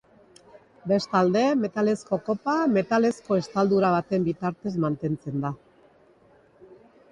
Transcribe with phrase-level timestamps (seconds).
[0.91, 5.55] Bestalde, metalezko kopa, metalezko estaldura baten bitartez mantentzen da.